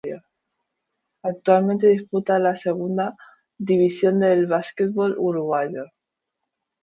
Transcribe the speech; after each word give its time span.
Actualmente 1.21 1.85
disputa 1.89 2.39
la 2.39 2.55
Segunda 2.55 3.15
División 3.59 4.19
del 4.19 4.47
básquetbol 4.47 5.15
uruguayo. 5.15 5.83